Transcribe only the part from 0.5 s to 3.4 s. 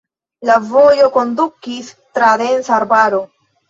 vojo kondukis tra densa arbaro.